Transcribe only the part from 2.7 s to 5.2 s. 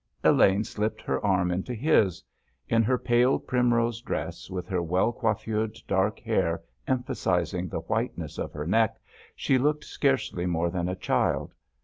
her pale primrose dress, with her well